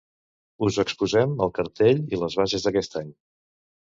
[0.67, 3.15] Us exposem el cartell i les bases d'aquest any.